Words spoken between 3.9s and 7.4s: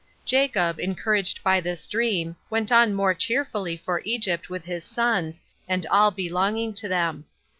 Egypt with his sons, and all belonging to them.